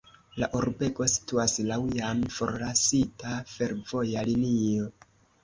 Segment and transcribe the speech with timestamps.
[0.43, 4.91] La urbego situas laŭ jam forlasita fervoja linio.